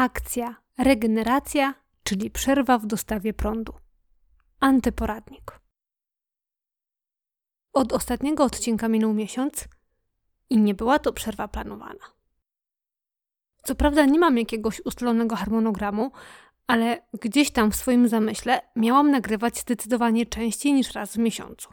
[0.00, 3.72] akcja, regeneracja, czyli przerwa w dostawie prądu.
[4.60, 5.60] Antyporadnik.
[7.72, 9.68] Od ostatniego odcinka minął miesiąc
[10.50, 12.14] i nie była to przerwa planowana.
[13.62, 16.12] Co prawda nie mam jakiegoś ustalonego harmonogramu,
[16.66, 21.68] ale gdzieś tam w swoim zamyśle miałam nagrywać zdecydowanie częściej niż raz w miesiącu.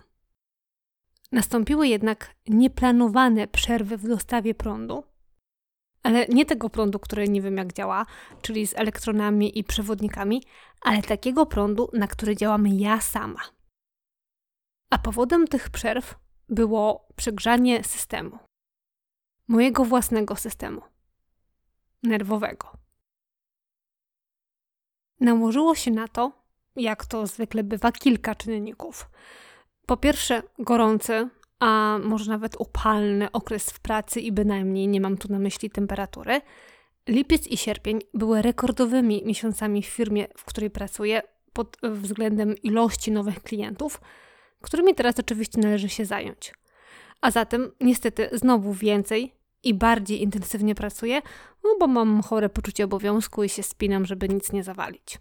[1.32, 5.04] Nastąpiły jednak nieplanowane przerwy w dostawie prądu,
[6.08, 8.06] ale nie tego prądu, który nie wiem jak działa,
[8.42, 10.44] czyli z elektronami i przewodnikami,
[10.82, 13.40] ale takiego prądu, na który działam ja sama.
[14.90, 16.16] A powodem tych przerw
[16.50, 18.40] było przegrzanie systemu.
[19.48, 20.82] Mojego własnego systemu
[22.04, 22.72] nerwowego.
[25.20, 26.32] Nałożyło się na to,
[26.76, 29.10] jak to zwykle bywa, kilka czynników.
[29.86, 35.32] Po pierwsze, gorący, a może nawet upalny okres w pracy i bynajmniej nie mam tu
[35.32, 36.42] na myśli temperatury.
[37.08, 41.22] Lipiec i sierpień były rekordowymi miesiącami w firmie, w której pracuję
[41.54, 44.02] pod względem ilości nowych klientów,
[44.62, 46.54] którymi teraz oczywiście należy się zająć.
[47.22, 49.34] A zatem, niestety, znowu więcej
[49.64, 51.22] i bardziej intensywnie pracuję,
[51.64, 55.20] no bo mam chore poczucie obowiązku i się spinam, żeby nic nie zawalić.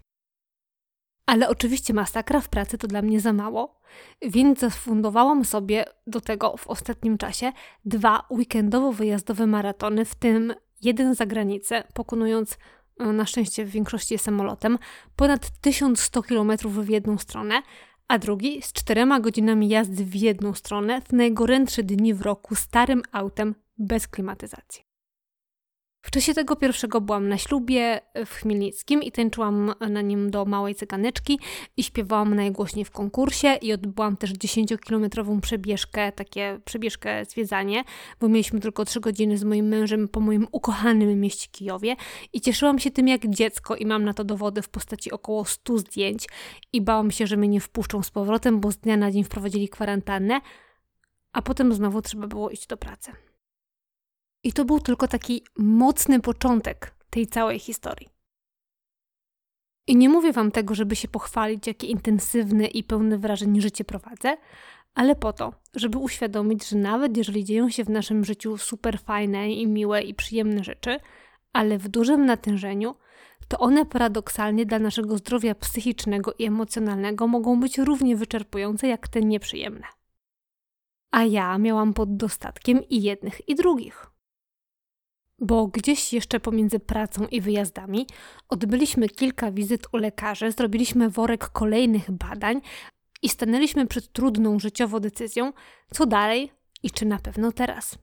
[1.27, 3.79] Ale oczywiście masakra w pracy to dla mnie za mało,
[4.21, 7.51] więc zafundowałam sobie do tego w ostatnim czasie
[7.85, 12.57] dwa weekendowo-wyjazdowe maratony, w tym jeden za granicę, pokonując
[12.99, 14.77] e, na szczęście w większości samolotem
[15.15, 17.61] ponad 1100 km w jedną stronę,
[18.07, 23.01] a drugi z czterema godzinami jazdy w jedną stronę w najgorętsze dni w roku starym
[23.11, 24.86] autem bez klimatyzacji.
[26.07, 30.75] W czasie tego pierwszego byłam na ślubie w Chmielnickim i tańczyłam na nim do małej
[30.75, 31.39] cyganeczki
[31.77, 37.83] i śpiewałam najgłośniej w konkursie i odbyłam też 10-kilometrową przebieżkę, takie przebieżkę zwiedzanie,
[38.19, 41.95] bo mieliśmy tylko 3 godziny z moim mężem po moim ukochanym mieście Kijowie
[42.33, 45.77] i cieszyłam się tym jak dziecko i mam na to dowody w postaci około 100
[45.77, 46.27] zdjęć
[46.73, 49.69] i bałam się, że mnie nie wpuszczą z powrotem, bo z dnia na dzień wprowadzili
[49.69, 50.41] kwarantannę,
[51.33, 53.26] a potem znowu trzeba było iść do pracy.
[54.43, 58.07] I to był tylko taki mocny początek tej całej historii.
[59.87, 64.37] I nie mówię Wam tego, żeby się pochwalić, jakie intensywne i pełne wrażeń życie prowadzę,
[64.93, 69.51] ale po to, żeby uświadomić, że nawet jeżeli dzieją się w naszym życiu super fajne
[69.51, 70.99] i miłe i przyjemne rzeczy,
[71.53, 72.95] ale w dużym natężeniu,
[73.47, 79.21] to one paradoksalnie dla naszego zdrowia psychicznego i emocjonalnego mogą być równie wyczerpujące jak te
[79.21, 79.87] nieprzyjemne.
[81.11, 84.16] A ja miałam pod dostatkiem i jednych, i drugich
[85.39, 88.07] bo gdzieś jeszcze pomiędzy pracą i wyjazdami
[88.49, 92.61] odbyliśmy kilka wizyt u lekarzy, zrobiliśmy worek kolejnych badań
[93.21, 95.53] i stanęliśmy przed trudną życiowo decyzją,
[95.91, 96.51] co dalej
[96.83, 97.97] i czy na pewno teraz.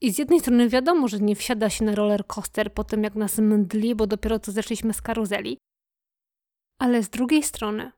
[0.00, 3.14] I z jednej strony wiadomo, że nie wsiada się na roller coaster po tym, jak
[3.14, 5.58] nas mdli, bo dopiero co zeszliśmy z karuzeli,
[6.78, 7.92] ale z drugiej strony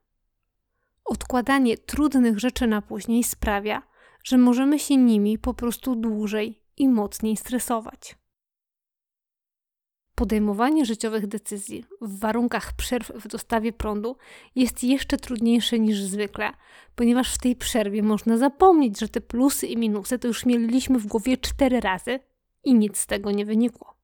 [1.05, 3.81] odkładanie trudnych rzeczy na później sprawia,
[4.23, 8.15] że możemy się nimi po prostu dłużej i mocniej stresować.
[10.15, 14.17] Podejmowanie życiowych decyzji w warunkach przerw w dostawie prądu
[14.55, 16.51] jest jeszcze trudniejsze niż zwykle,
[16.95, 21.07] ponieważ w tej przerwie można zapomnieć, że te plusy i minusy to już mieliśmy w
[21.07, 22.19] głowie cztery razy
[22.63, 23.94] i nic z tego nie wynikło.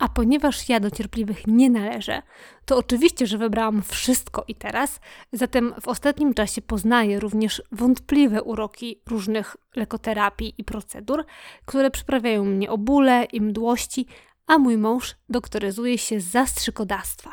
[0.00, 2.22] A ponieważ ja do cierpliwych nie należę,
[2.64, 5.00] to oczywiście, że wybrałam wszystko i teraz,
[5.32, 11.24] zatem w ostatnim czasie poznaję również wątpliwe uroki różnych lekoterapii i procedur,
[11.66, 14.06] które przyprawiają mnie o bóle i mdłości,
[14.46, 17.32] a mój mąż doktoryzuje się z zastrzykodawstwa.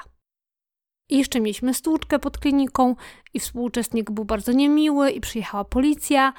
[1.10, 2.96] I jeszcze mieliśmy stłuczkę pod kliniką
[3.34, 6.34] i współuczestnik był bardzo niemiły i przyjechała policja.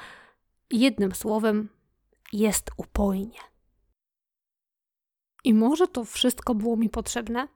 [0.71, 1.69] Jednym słowem,
[2.33, 3.48] jest upojnie.
[5.43, 7.47] I może to wszystko było mi potrzebne,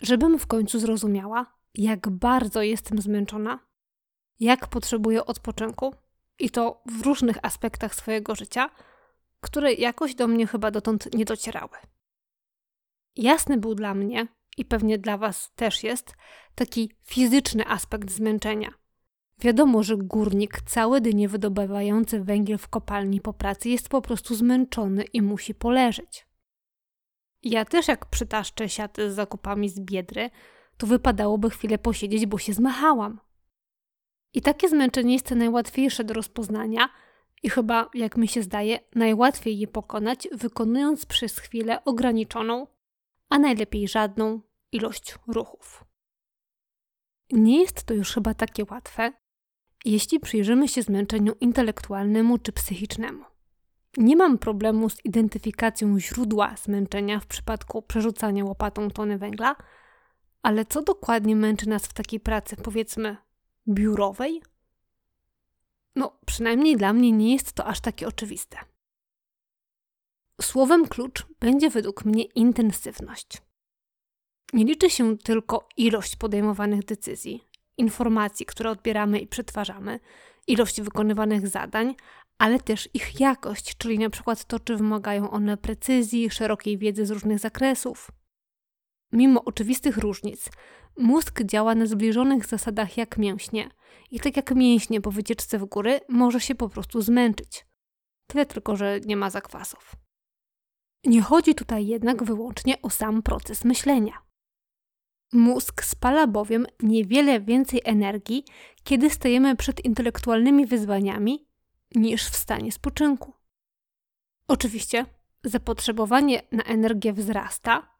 [0.00, 3.58] żebym w końcu zrozumiała, jak bardzo jestem zmęczona,
[4.40, 5.94] jak potrzebuję odpoczynku
[6.38, 8.70] i to w różnych aspektach swojego życia,
[9.40, 11.76] które jakoś do mnie chyba dotąd nie docierały.
[13.16, 14.26] Jasny był dla mnie
[14.56, 16.14] i pewnie dla Was też jest
[16.54, 18.70] taki fizyczny aspekt zmęczenia.
[19.38, 25.02] Wiadomo, że górnik cały dnie wydobywający węgiel w kopalni po pracy jest po prostu zmęczony
[25.02, 26.29] i musi poleżeć.
[27.42, 30.30] Ja też jak przytaszczę siaty z zakupami z biedry,
[30.76, 33.20] to wypadałoby chwilę posiedzieć, bo się zmachałam.
[34.32, 36.88] I takie zmęczenie jest najłatwiejsze do rozpoznania
[37.42, 42.66] i chyba, jak mi się zdaje, najłatwiej je pokonać, wykonując przez chwilę ograniczoną,
[43.28, 44.40] a najlepiej żadną
[44.72, 45.84] ilość ruchów.
[47.32, 49.12] Nie jest to już chyba takie łatwe,
[49.84, 53.29] jeśli przyjrzymy się zmęczeniu intelektualnemu czy psychicznemu.
[53.96, 59.56] Nie mam problemu z identyfikacją źródła zmęczenia w przypadku przerzucania łopatą tony węgla,
[60.42, 63.16] ale co dokładnie męczy nas w takiej pracy, powiedzmy,
[63.68, 64.42] biurowej?
[65.96, 68.56] No, przynajmniej dla mnie nie jest to aż takie oczywiste.
[70.40, 73.42] Słowem klucz będzie według mnie intensywność.
[74.52, 80.00] Nie liczy się tylko ilość podejmowanych decyzji, informacji, które odbieramy i przetwarzamy,
[80.46, 81.94] ilość wykonywanych zadań,
[82.40, 87.10] ale też ich jakość, czyli na przykład to, czy wymagają one precyzji, szerokiej wiedzy z
[87.10, 88.10] różnych zakresów.
[89.12, 90.50] Mimo oczywistych różnic,
[90.98, 93.70] mózg działa na zbliżonych zasadach jak mięśnie
[94.10, 97.66] i tak jak mięśnie po wycieczce w góry może się po prostu zmęczyć.
[98.26, 99.96] Tyle tylko, że nie ma zakwasów.
[101.04, 104.22] Nie chodzi tutaj jednak wyłącznie o sam proces myślenia.
[105.32, 108.44] Mózg spala bowiem niewiele więcej energii,
[108.84, 111.49] kiedy stajemy przed intelektualnymi wyzwaniami,
[111.94, 113.32] niż w stanie spoczynku.
[114.48, 115.06] Oczywiście
[115.44, 117.96] zapotrzebowanie na energię wzrasta,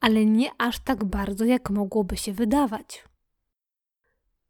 [0.00, 3.04] ale nie aż tak bardzo, jak mogłoby się wydawać.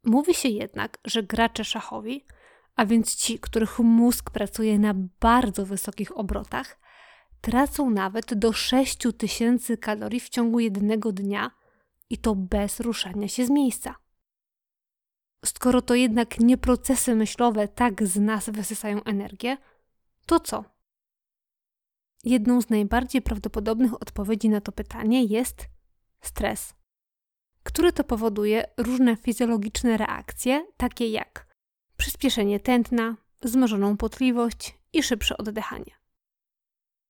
[0.03, 2.25] Mówi się jednak, że gracze szachowi,
[2.75, 6.79] a więc ci, których mózg pracuje na bardzo wysokich obrotach,
[7.41, 11.51] tracą nawet do 6000 kalorii w ciągu jednego dnia
[12.09, 13.95] i to bez ruszania się z miejsca.
[15.45, 19.57] Skoro to jednak nie procesy myślowe tak z nas wysysają energię,
[20.25, 20.65] to co?
[22.23, 25.67] Jedną z najbardziej prawdopodobnych odpowiedzi na to pytanie jest
[26.21, 26.73] stres,
[27.63, 31.47] który to powoduje różne fizjologiczne reakcje, takie jak
[31.97, 35.99] przyspieszenie tętna, wzmożoną potliwość i szybsze oddychanie.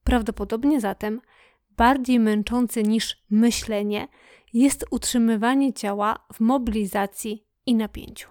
[0.03, 1.21] Prawdopodobnie zatem
[1.69, 4.07] bardziej męczące niż myślenie
[4.53, 8.29] jest utrzymywanie ciała w mobilizacji i napięciu.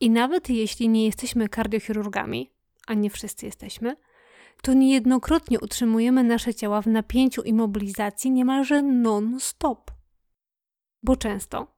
[0.00, 2.50] I nawet jeśli nie jesteśmy kardiochirurgami,
[2.86, 3.96] a nie wszyscy jesteśmy,
[4.62, 9.90] to niejednokrotnie utrzymujemy nasze ciała w napięciu i mobilizacji niemalże non-stop.
[11.02, 11.76] Bo często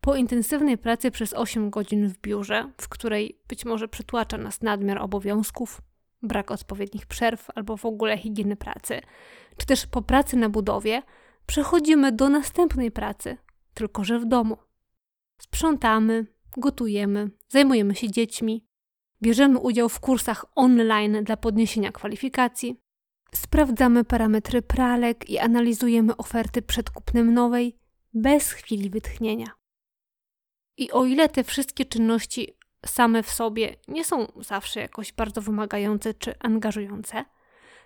[0.00, 4.98] po intensywnej pracy przez 8 godzin w biurze, w której być może przytłacza nas nadmiar
[4.98, 5.80] obowiązków,
[6.22, 9.00] brak odpowiednich przerw albo w ogóle higieny pracy,
[9.56, 11.02] czy też po pracy na budowie,
[11.46, 13.36] przechodzimy do następnej pracy,
[13.74, 14.56] tylko że w domu.
[15.38, 18.66] Sprzątamy, gotujemy, zajmujemy się dziećmi,
[19.22, 22.80] bierzemy udział w kursach online dla podniesienia kwalifikacji,
[23.34, 27.78] sprawdzamy parametry pralek i analizujemy oferty przed kupnem nowej
[28.14, 29.46] bez chwili wytchnienia.
[30.76, 32.56] I o ile te wszystkie czynności
[32.86, 37.24] same w sobie nie są zawsze jakoś bardzo wymagające czy angażujące,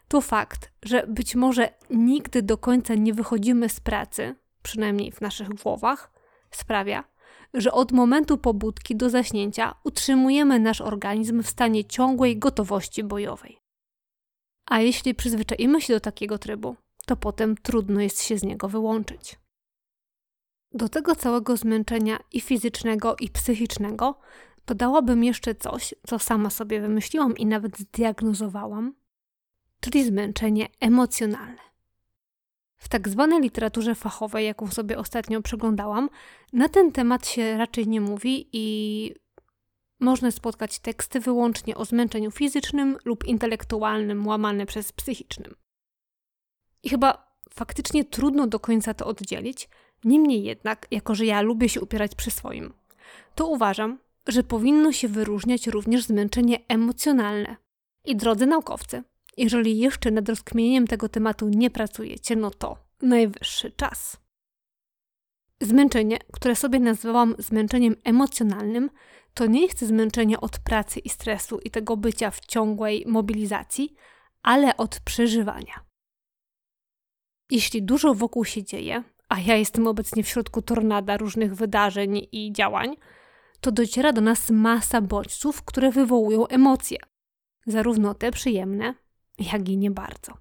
[0.08, 5.48] to fakt, że być może nigdy do końca nie wychodzimy z pracy, przynajmniej w naszych
[5.48, 6.12] głowach,
[6.50, 7.04] sprawia,
[7.54, 13.58] że od momentu pobudki do zaśnięcia utrzymujemy nasz organizm w stanie ciągłej gotowości bojowej.
[14.66, 16.76] A jeśli przyzwyczaimy się do takiego trybu,
[17.06, 19.38] to potem trudno jest się z niego wyłączyć.
[20.72, 24.18] Do tego całego zmęczenia i fizycznego, i psychicznego
[24.66, 28.94] dodałabym jeszcze coś, co sama sobie wymyśliłam i nawet zdiagnozowałam,
[29.80, 31.69] czyli zmęczenie emocjonalne.
[32.80, 36.08] W tak zwanej literaturze fachowej, jaką sobie ostatnio przeglądałam,
[36.52, 39.14] na ten temat się raczej nie mówi i
[40.00, 45.54] można spotkać teksty wyłącznie o zmęczeniu fizycznym lub intelektualnym łamane przez psychicznym.
[46.82, 49.68] I chyba faktycznie trudno do końca to oddzielić,
[50.04, 52.72] niemniej jednak, jako że ja lubię się upierać przy swoim,
[53.34, 57.56] to uważam, że powinno się wyróżniać również zmęczenie emocjonalne.
[58.04, 59.02] I drodzy naukowcy,
[59.36, 64.16] jeżeli jeszcze nad rozkmienieniem tego tematu nie pracujecie, no to najwyższy czas.
[65.60, 68.90] Zmęczenie, które sobie nazwałam zmęczeniem emocjonalnym,
[69.34, 73.94] to nie jest zmęczenie od pracy i stresu i tego bycia w ciągłej mobilizacji,
[74.42, 75.84] ale od przeżywania.
[77.50, 82.52] Jeśli dużo wokół się dzieje, a ja jestem obecnie w środku tornada różnych wydarzeń i
[82.52, 82.96] działań,
[83.60, 86.98] to dociera do nas masa bodźców, które wywołują emocje,
[87.66, 88.94] zarówno te przyjemne,
[89.40, 90.32] jak i nie bardzo.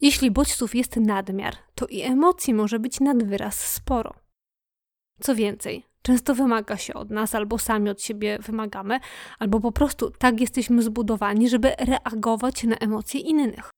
[0.00, 4.14] Jeśli bodźców jest nadmiar, to i emocji może być nad wyraz sporo.
[5.20, 9.00] Co więcej, często wymaga się od nas, albo sami od siebie wymagamy,
[9.38, 13.70] albo po prostu tak jesteśmy zbudowani, żeby reagować na emocje innych.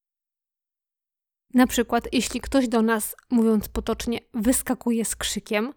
[1.54, 5.74] Na przykład, jeśli ktoś do nas, mówiąc potocznie, wyskakuje z krzykiem,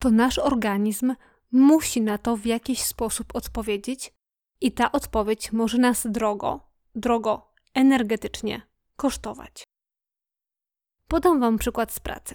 [0.00, 1.14] to nasz organizm
[1.52, 4.12] musi na to w jakiś sposób odpowiedzieć,
[4.60, 6.60] i ta odpowiedź może nas drogo,
[6.94, 8.62] drogo energetycznie
[8.96, 9.64] kosztować.
[11.08, 12.34] Podam Wam przykład z pracy.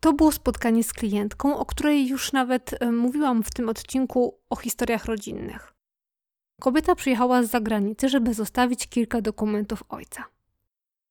[0.00, 4.56] To było spotkanie z klientką, o której już nawet e, mówiłam w tym odcinku o
[4.56, 5.74] historiach rodzinnych.
[6.60, 10.24] Kobieta przyjechała z zagranicy, żeby zostawić kilka dokumentów ojca.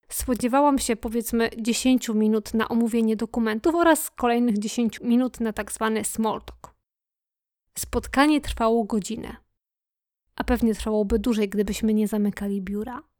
[0.09, 6.03] Spodziewałam się powiedzmy 10 minut na omówienie dokumentów oraz kolejnych 10 minut na tak zwany
[6.03, 6.75] small talk.
[7.77, 9.35] Spotkanie trwało godzinę,
[10.35, 13.10] a pewnie trwałoby dłużej, gdybyśmy nie zamykali biura.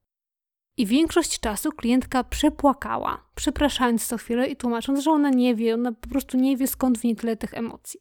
[0.82, 5.92] I większość czasu klientka przepłakała, przepraszając co chwilę i tłumacząc, że ona nie wie, ona
[5.92, 8.00] po prostu nie wie skąd w niej tyle tych emocji.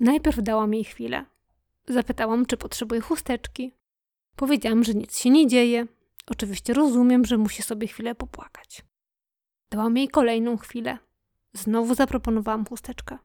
[0.00, 1.24] Najpierw dałam jej chwilę.
[1.88, 3.74] Zapytałam, czy potrzebuje chusteczki.
[4.36, 5.86] Powiedziałam, że nic się nie dzieje.
[6.26, 8.84] Oczywiście rozumiem, że musi sobie chwilę popłakać.
[9.70, 10.98] Dałam jej kolejną chwilę.
[11.52, 13.18] Znowu zaproponowałam chusteczkę.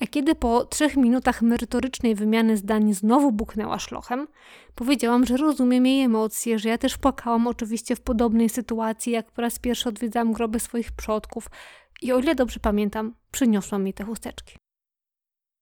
[0.00, 4.28] A kiedy po trzech minutach merytorycznej wymiany zdań znowu buknęła szlochem,
[4.74, 9.42] powiedziałam, że rozumiem jej emocje, że ja też płakałam oczywiście w podobnej sytuacji, jak po
[9.42, 11.50] raz pierwszy odwiedzałam groby swoich przodków
[12.02, 14.56] i o ile dobrze pamiętam, przyniosłam mi te chusteczki.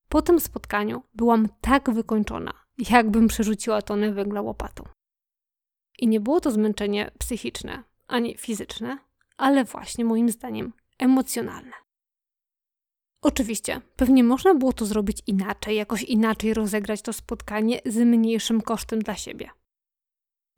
[0.09, 2.53] Po tym spotkaniu byłam tak wykończona,
[2.91, 4.85] jakbym przerzuciła tonę węgla łopatą.
[5.99, 8.99] I nie było to zmęczenie psychiczne ani fizyczne,
[9.37, 11.88] ale właśnie moim zdaniem emocjonalne.
[13.23, 18.99] Oczywiście, pewnie można było to zrobić inaczej, jakoś inaczej rozegrać to spotkanie z mniejszym kosztem
[18.99, 19.51] dla siebie.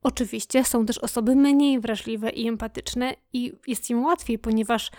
[0.03, 4.91] Oczywiście są też osoby mniej wrażliwe i empatyczne i jest im łatwiej, ponieważ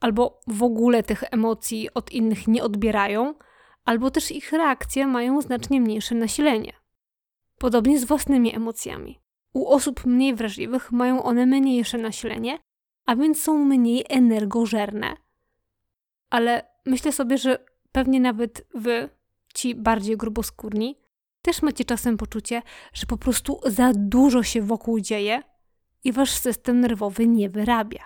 [0.00, 3.34] albo w ogóle tych emocji od innych nie odbierają,
[3.84, 6.72] albo też ich reakcje mają znacznie mniejsze nasilenie.
[7.58, 9.20] Podobnie z własnymi emocjami.
[9.52, 12.58] U osób mniej wrażliwych mają one mniejsze nasilenie,
[13.06, 15.16] a więc są mniej energożerne.
[16.30, 17.58] Ale myślę sobie, że
[17.92, 19.08] pewnie nawet wy,
[19.54, 20.98] ci bardziej gruboskórni,
[21.42, 25.42] też macie czasem poczucie, że po prostu za dużo się wokół dzieje
[26.04, 28.04] i wasz system nerwowy nie wyrabia.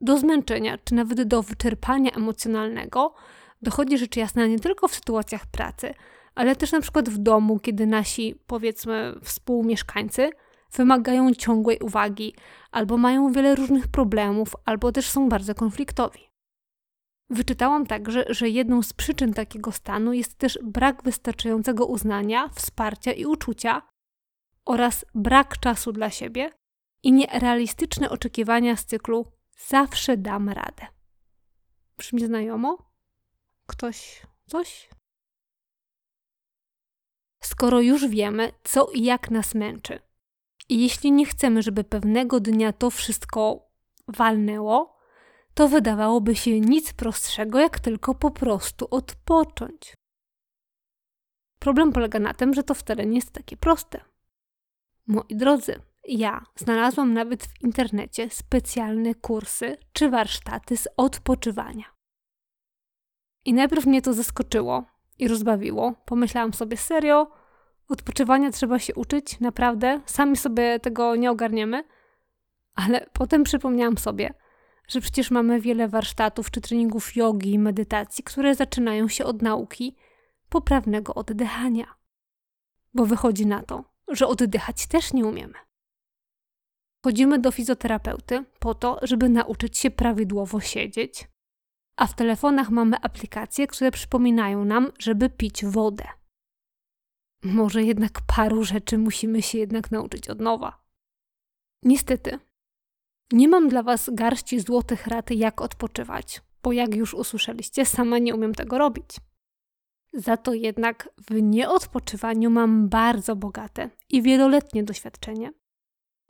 [0.00, 3.14] Do zmęczenia, czy nawet do wyczerpania emocjonalnego
[3.62, 5.94] dochodzi rzecz jasna nie tylko w sytuacjach pracy,
[6.34, 10.30] ale też na przykład w domu, kiedy nasi, powiedzmy, współmieszkańcy
[10.72, 12.34] wymagają ciągłej uwagi,
[12.70, 16.27] albo mają wiele różnych problemów, albo też są bardzo konfliktowi.
[17.30, 23.26] Wyczytałam także, że jedną z przyczyn takiego stanu jest też brak wystarczającego uznania, wsparcia i
[23.26, 23.82] uczucia
[24.64, 26.50] oraz brak czasu dla siebie
[27.02, 29.32] i nierealistyczne oczekiwania z cyklu
[29.66, 30.86] zawsze dam radę.
[31.98, 32.92] Brzmi znajomo?
[33.66, 34.88] Ktoś coś?
[37.42, 40.00] Skoro już wiemy, co i jak nas męczy,
[40.68, 43.70] i jeśli nie chcemy, żeby pewnego dnia to wszystko
[44.08, 44.97] walnęło,
[45.54, 49.94] to wydawałoby się nic prostszego, jak tylko po prostu odpocząć.
[51.58, 54.00] Problem polega na tym, że to wcale nie jest takie proste.
[55.06, 61.84] Moi drodzy, ja znalazłam nawet w internecie specjalne kursy czy warsztaty z odpoczywania.
[63.44, 64.84] I najpierw mnie to zaskoczyło
[65.18, 65.94] i rozbawiło.
[66.04, 67.30] Pomyślałam sobie, serio,
[67.88, 71.84] odpoczywania trzeba się uczyć, naprawdę, sami sobie tego nie ogarniemy.
[72.74, 74.34] Ale potem przypomniałam sobie,
[74.88, 79.96] że przecież mamy wiele warsztatów czy treningów jogi i medytacji, które zaczynają się od nauki
[80.48, 81.94] poprawnego oddychania.
[82.94, 85.54] Bo wychodzi na to, że oddychać też nie umiemy.
[87.04, 91.28] Chodzimy do fizjoterapeuty po to, żeby nauczyć się prawidłowo siedzieć,
[91.96, 96.04] a w telefonach mamy aplikacje, które przypominają nam, żeby pić wodę.
[97.42, 100.84] Może jednak paru rzeczy musimy się jednak nauczyć od nowa.
[101.82, 102.38] Niestety,
[103.32, 108.34] nie mam dla Was garści złotych rad, jak odpoczywać, bo jak już usłyszeliście, sama nie
[108.34, 109.16] umiem tego robić.
[110.12, 115.52] Za to jednak w nieodpoczywaniu mam bardzo bogate i wieloletnie doświadczenie.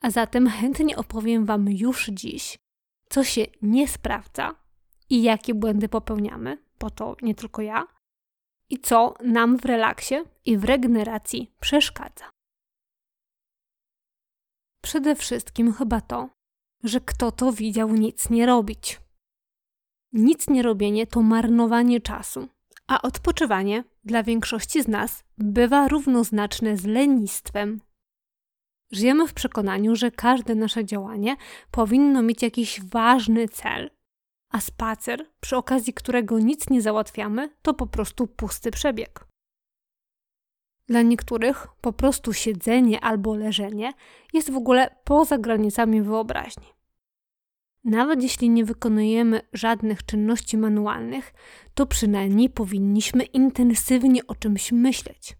[0.01, 2.59] A zatem chętnie opowiem Wam już dziś,
[3.09, 4.55] co się nie sprawdza
[5.11, 7.87] i jakie błędy popełniamy, bo to nie tylko ja,
[8.71, 10.15] i co nam w relaksie
[10.45, 12.25] i w regeneracji przeszkadza.
[14.83, 16.38] Przede wszystkim chyba to,
[16.85, 19.01] że kto to widział nic nie robić.
[20.13, 22.49] Nic nie robienie to marnowanie czasu,
[22.87, 27.81] a odpoczywanie dla większości z nas bywa równoznaczne z lenistwem.
[28.93, 31.37] Żyjemy w przekonaniu, że każde nasze działanie
[31.71, 33.91] powinno mieć jakiś ważny cel,
[34.51, 39.28] a spacer, przy okazji którego nic nie załatwiamy, to po prostu pusty przebieg.
[40.89, 43.93] Dla niektórych po prostu siedzenie albo leżenie
[44.33, 46.67] jest w ogóle poza granicami wyobraźni.
[47.85, 51.35] Nawet jeśli nie wykonujemy żadnych czynności manualnych,
[51.75, 55.37] to przynajmniej powinniśmy intensywnie o czymś myśleć.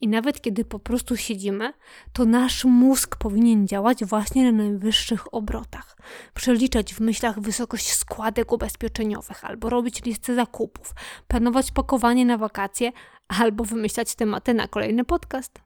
[0.00, 1.72] I nawet kiedy po prostu siedzimy,
[2.12, 5.96] to nasz mózg powinien działać właśnie na najwyższych obrotach.
[6.34, 10.94] Przeliczać w myślach wysokość składek ubezpieczeniowych albo robić listę zakupów,
[11.28, 12.92] planować pakowanie na wakacje,
[13.28, 15.60] albo wymyślać tematy na kolejny podcast.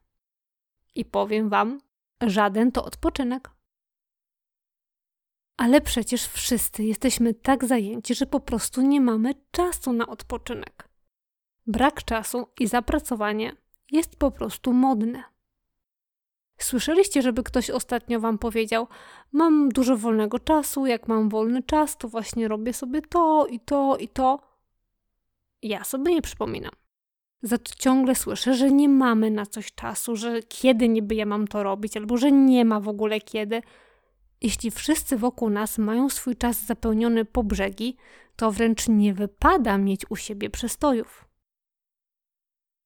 [0.94, 1.80] I powiem Wam,
[2.22, 3.50] żaden to odpoczynek.
[5.56, 10.88] Ale przecież wszyscy jesteśmy tak zajęci, że po prostu nie mamy czasu na odpoczynek.
[11.66, 13.56] Brak czasu i zapracowanie
[13.92, 15.22] jest po prostu modne.
[16.58, 18.88] Słyszeliście, żeby ktoś ostatnio wam powiedział:
[19.32, 23.96] Mam dużo wolnego czasu, jak mam wolny czas, to właśnie robię sobie to i to
[23.96, 24.40] i to.
[25.62, 26.72] Ja sobie nie przypominam.
[27.42, 31.48] Za to ciągle słyszę, że nie mamy na coś czasu, że kiedy niby ja mam
[31.48, 33.62] to robić, albo że nie ma w ogóle kiedy.
[34.40, 37.96] Jeśli wszyscy wokół nas mają swój czas zapełniony po brzegi,
[38.36, 41.28] to wręcz nie wypada mieć u siebie przestojów.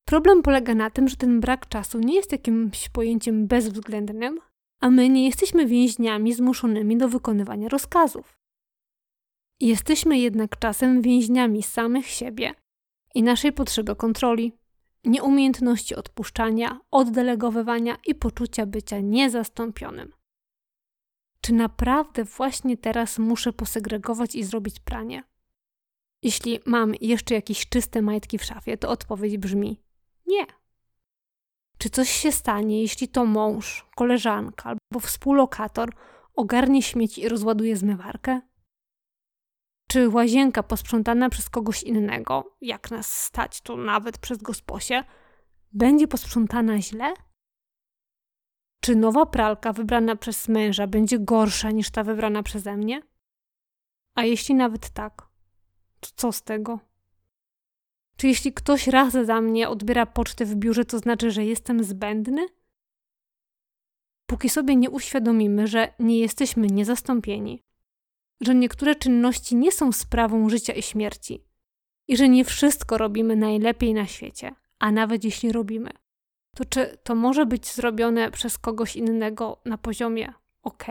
[0.05, 4.41] Problem polega na tym, że ten brak czasu nie jest jakimś pojęciem bezwzględnym,
[4.81, 8.39] a my nie jesteśmy więźniami zmuszonymi do wykonywania rozkazów.
[9.61, 12.55] Jesteśmy jednak czasem więźniami samych siebie
[13.15, 14.53] i naszej potrzeby kontroli,
[15.05, 20.13] nieumiejętności odpuszczania, oddelegowywania i poczucia bycia niezastąpionym.
[21.41, 25.25] Czy naprawdę właśnie teraz muszę posegregować i zrobić pranie?
[26.23, 29.83] Jeśli mam jeszcze jakieś czyste majtki w szafie, to odpowiedź brzmi:
[30.27, 30.47] nie.
[31.79, 35.95] Czy coś się stanie, jeśli to mąż, koleżanka albo współlokator
[36.35, 38.41] ogarnie śmieci i rozładuje zmywarkę?
[39.91, 45.05] Czy łazienka posprzątana przez kogoś innego, jak nas stać, to nawet przez gosposie,
[45.73, 47.15] będzie posprzątana źle?
[48.81, 53.03] Czy nowa pralka wybrana przez męża będzie gorsza niż ta wybrana przeze mnie?
[54.15, 55.29] A jeśli nawet tak,
[56.01, 56.79] to co z tego?
[58.17, 62.47] Czy jeśli ktoś raz za mnie odbiera pocztę w biurze, to znaczy, że jestem zbędny?
[64.27, 67.63] Póki sobie nie uświadomimy, że nie jesteśmy niezastąpieni,
[68.41, 71.45] że niektóre czynności nie są sprawą życia i śmierci
[72.09, 75.91] i że nie wszystko robimy najlepiej na świecie, a nawet jeśli robimy,
[76.57, 80.33] to czy to może być zrobione przez kogoś innego na poziomie
[80.63, 80.85] ok?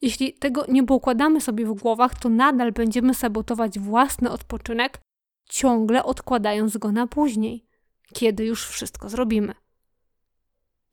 [0.00, 5.00] Jeśli tego nie poukładamy sobie w głowach, to nadal będziemy sabotować własny odpoczynek
[5.48, 7.66] ciągle odkładając go na później,
[8.12, 9.54] kiedy już wszystko zrobimy.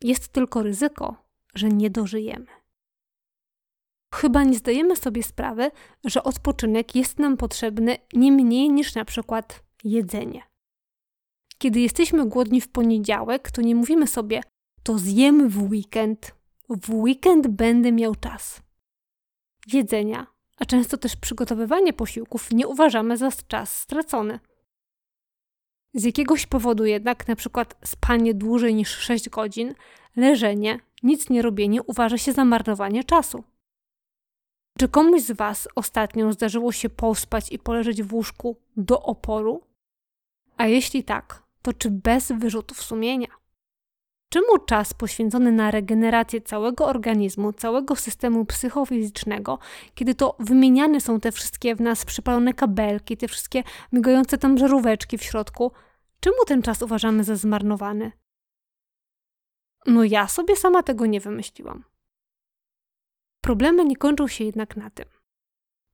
[0.01, 1.15] Jest tylko ryzyko,
[1.55, 2.62] że nie dożyjemy.
[4.13, 5.71] Chyba nie zdajemy sobie sprawy,
[6.05, 10.43] że odpoczynek jest nam potrzebny nie mniej niż na przykład jedzenie.
[11.57, 14.41] Kiedy jesteśmy głodni w poniedziałek, to nie mówimy sobie,
[14.83, 16.35] to zjem w weekend.
[16.69, 18.61] W weekend będę miał czas.
[19.73, 24.39] Jedzenia a często też przygotowywanie posiłków nie uważamy za czas stracony.
[25.93, 29.73] Z jakiegoś powodu jednak, na przykład spanie dłużej niż 6 godzin,
[30.15, 33.43] leżenie, nic nie robienie uważa się za marnowanie czasu.
[34.79, 39.61] Czy komuś z Was ostatnio zdarzyło się pospać i poleżeć w łóżku do oporu?
[40.57, 43.27] A jeśli tak, to czy bez wyrzutów sumienia?
[44.29, 49.59] Czemu czas poświęcony na regenerację całego organizmu, całego systemu psychofizycznego,
[49.95, 55.17] kiedy to wymieniane są te wszystkie w nas przypalone kabelki, te wszystkie migające tam żaróweczki
[55.17, 55.71] w środku,
[56.19, 58.11] czemu ten czas uważamy za zmarnowany?
[59.85, 61.83] No ja sobie sama tego nie wymyśliłam.
[63.43, 65.05] Problemy nie kończą się jednak na tym.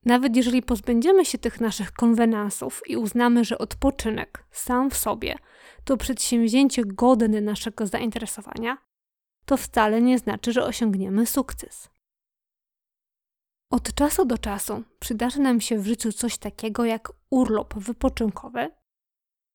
[0.04, 5.36] Nawet jeżeli pozbędziemy się tych naszych konwenansów i uznamy, że odpoczynek sam w sobie
[5.84, 8.78] to przedsięwzięcie godne naszego zainteresowania,
[9.44, 11.90] to wcale nie znaczy, że osiągniemy sukces.
[13.70, 18.70] Od czasu do czasu przydarzy nam się w życiu coś takiego jak urlop wypoczynkowy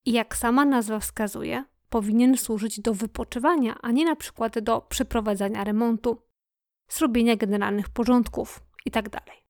[0.05, 5.63] i jak sama nazwa wskazuje, powinien służyć do wypoczywania, a nie na przykład do przeprowadzania
[5.63, 6.24] remontu,
[6.89, 9.09] zrobienia generalnych porządków itd.
[9.09, 9.45] Tak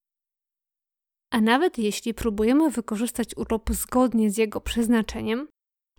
[1.35, 5.47] a nawet jeśli próbujemy wykorzystać urlop zgodnie z jego przeznaczeniem,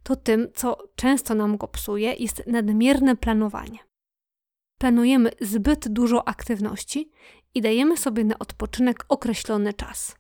[0.03, 3.79] to tym, co często nam go psuje, jest nadmierne planowanie.
[4.79, 7.11] Planujemy zbyt dużo aktywności
[7.55, 10.17] i dajemy sobie na odpoczynek określony czas.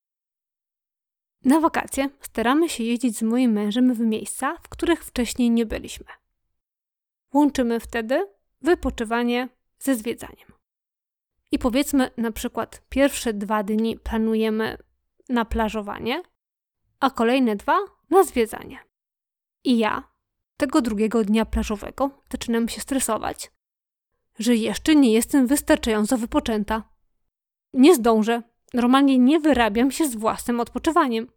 [1.44, 6.07] Na wakacje staramy się jeździć z moim mężem w miejsca, w których wcześniej nie byliśmy.
[7.35, 8.26] Łączymy wtedy
[8.61, 9.48] wypoczywanie
[9.79, 10.56] ze zwiedzaniem.
[11.51, 14.79] I powiedzmy na przykład pierwsze dwa dni planujemy
[15.29, 16.23] na plażowanie,
[17.01, 17.79] a kolejne dwa
[18.11, 18.79] na zwiedzanie.
[19.65, 20.17] I ja
[20.57, 23.51] tego drugiego dnia plażowego zaczynam się stresować,
[24.39, 26.83] że jeszcze nie jestem wystarczająco wypoczęta.
[27.73, 28.43] Nie zdążę,
[28.75, 31.29] normalnie nie wyrabiam się z własnym odpoczywaniem.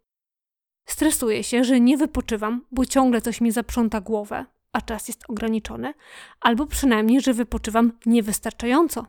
[0.86, 5.94] Stresuję się, że nie wypoczywam, bo ciągle coś mi zaprząta głowę, a czas jest ograniczony,
[6.40, 9.06] albo przynajmniej, że wypoczywam niewystarczająco.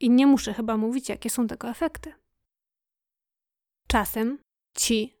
[0.00, 2.12] I nie muszę chyba mówić, jakie są tego efekty.
[3.86, 4.38] Czasem
[4.74, 5.16] ci,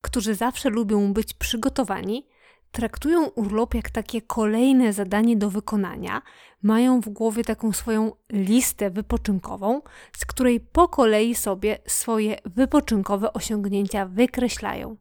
[0.00, 2.26] którzy zawsze lubią być przygotowani,
[2.72, 6.22] traktują urlop jak takie kolejne zadanie do wykonania,
[6.62, 9.82] mają w głowie taką swoją listę wypoczynkową,
[10.16, 14.96] z której po kolei sobie swoje wypoczynkowe osiągnięcia wykreślają.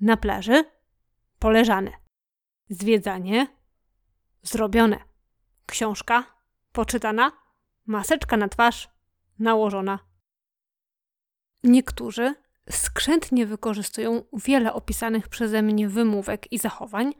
[0.00, 0.64] Na plaży
[1.38, 1.92] poleżane,
[2.68, 3.46] zwiedzanie
[4.42, 4.98] zrobione,
[5.66, 6.24] książka
[6.72, 7.32] poczytana,
[7.86, 8.90] maseczka na twarz
[9.38, 9.98] nałożona.
[11.64, 12.34] Niektórzy
[12.70, 17.14] skrzętnie wykorzystują wiele opisanych przeze mnie wymówek i zachowań,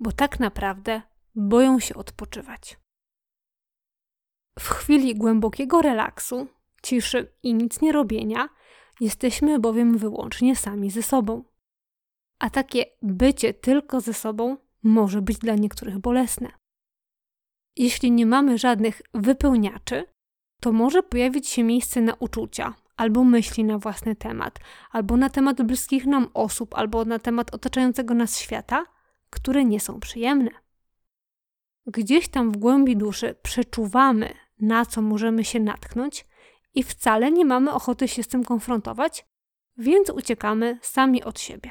[0.00, 1.02] bo tak naprawdę
[1.34, 2.78] boją się odpoczywać.
[4.58, 6.48] W chwili głębokiego relaksu,
[6.82, 8.48] ciszy i nic nie robienia,
[9.00, 11.44] jesteśmy bowiem wyłącznie sami ze sobą.
[12.38, 16.57] A takie bycie tylko ze sobą może być dla niektórych bolesne.
[17.78, 20.04] Jeśli nie mamy żadnych wypełniaczy,
[20.60, 24.58] to może pojawić się miejsce na uczucia, albo myśli na własny temat,
[24.90, 28.84] albo na temat bliskich nam osób, albo na temat otaczającego nas świata,
[29.30, 30.50] które nie są przyjemne.
[31.86, 36.26] Gdzieś tam w głębi duszy przeczuwamy, na co możemy się natknąć,
[36.74, 39.26] i wcale nie mamy ochoty się z tym konfrontować,
[39.76, 41.70] więc uciekamy sami od siebie.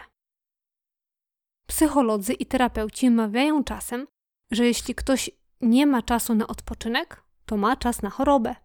[1.68, 4.08] Psycholodzy i terapeuci mawiają czasem,
[4.52, 5.30] że jeśli ktoś
[5.62, 8.56] nie ma czasu na odpoczynek, to ma czas na chorobę.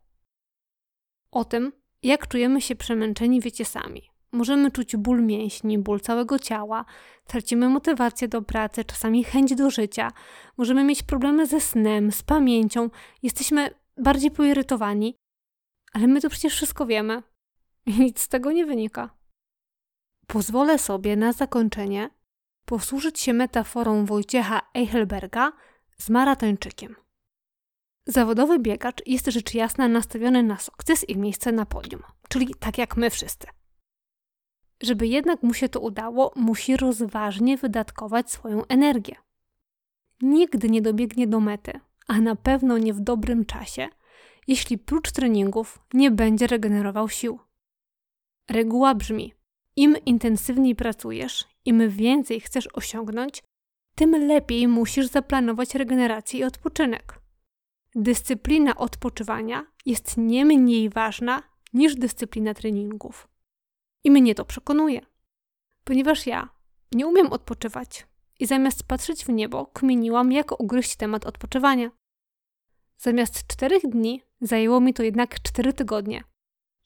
[1.31, 4.03] O tym, jak czujemy się przemęczeni, wiecie sami.
[4.33, 6.85] Możemy czuć ból mięśni, ból całego ciała,
[7.27, 10.13] tracimy motywację do pracy, czasami chęć do życia,
[10.57, 12.91] możemy mieć problemy ze snem, z pamięcią,
[13.23, 15.17] jesteśmy bardziej poirytowani,
[15.93, 17.23] ale my to przecież wszystko wiemy
[17.87, 19.11] i nic z tego nie wynika.
[20.27, 22.11] Pozwolę sobie na zakończenie
[22.65, 25.53] posłużyć się metaforą Wojciecha Eichelberga
[26.03, 26.97] z maratończykiem.
[28.07, 32.97] Zawodowy biegacz jest rzecz jasna nastawiony na sukces i miejsce na podium, czyli tak jak
[32.97, 33.47] my wszyscy.
[34.83, 39.17] Żeby jednak mu się to udało, musi rozważnie wydatkować swoją energię.
[40.21, 43.89] Nigdy nie dobiegnie do mety, a na pewno nie w dobrym czasie,
[44.47, 47.39] jeśli prócz treningów nie będzie regenerował sił.
[48.51, 49.35] Reguła brzmi:
[49.77, 53.43] im intensywniej pracujesz, im więcej chcesz osiągnąć,
[53.95, 57.21] tym lepiej musisz zaplanować regenerację i odpoczynek.
[57.95, 63.29] Dyscyplina odpoczywania jest nie mniej ważna niż dyscyplina treningów.
[64.05, 65.01] I mnie to przekonuje,
[65.85, 66.49] ponieważ ja
[66.93, 68.07] nie umiem odpoczywać
[68.41, 71.91] i zamiast patrzeć w niebo, kminiłam, jak ugryźć temat odpoczywania.
[72.99, 76.25] Zamiast czterech dni zajęło mi to jednak cztery tygodnie.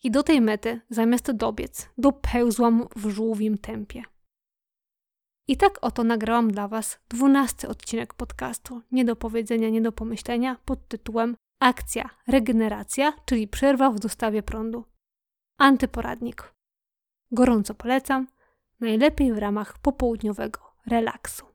[0.03, 4.03] I do tej mety, zamiast dobiec, dopełzłam w żółwim tempie.
[5.49, 10.57] I tak oto nagrałam dla Was dwunasty odcinek podcastu Nie do powiedzenia, nie do pomyślenia
[10.65, 14.85] pod tytułem Akcja, regeneracja, czyli przerwa w dostawie prądu.
[15.59, 16.55] Antyporadnik.
[17.33, 18.27] Gorąco polecam,
[18.81, 21.46] najlepiej w ramach popołudniowego relaksu.